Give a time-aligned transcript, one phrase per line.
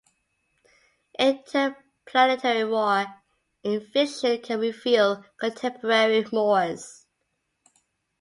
[1.19, 3.05] Interplanetary war
[3.61, 7.05] in fiction can reveal contemporary mores.